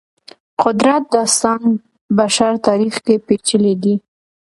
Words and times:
قدرت 0.65 1.03
داستان 1.13 1.61
بشر 2.17 2.51
تاریخ 2.67 2.95
کې 3.05 3.15
پېچلي 3.25 3.73
دی. 3.83 3.95